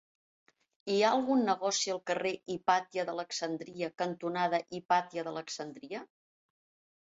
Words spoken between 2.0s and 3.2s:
carrer Hipàtia